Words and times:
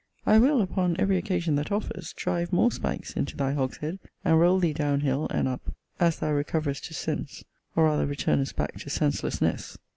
I 0.25 0.39
will, 0.39 0.63
upon 0.63 0.95
every 0.97 1.17
occasion 1.17 1.57
that 1.57 1.71
offers, 1.71 2.11
drive 2.13 2.51
more 2.51 2.71
spikes 2.71 3.13
into 3.13 3.37
thy 3.37 3.53
hogshead, 3.53 3.99
and 4.25 4.39
roll 4.39 4.57
thee 4.57 4.73
down 4.73 5.01
hill, 5.01 5.27
and 5.29 5.47
up, 5.47 5.61
as 5.99 6.17
thou 6.17 6.31
recoverest 6.33 6.85
to 6.85 6.95
sense, 6.95 7.43
or 7.75 7.83
rather 7.85 8.07
returnest 8.07 8.55
back 8.55 8.79
to 8.79 8.89
senselessness. 8.89 9.77